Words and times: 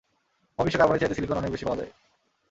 মহাবিশ্বে 0.59 0.79
কার্বনের 0.79 1.01
চাইতে 1.01 1.15
সিলিকন 1.15 1.33
অনেক 1.33 1.41
অনেক 1.41 1.51
বেশি 1.51 1.65
পাওয়া 1.65 1.79
যায়। 1.79 1.91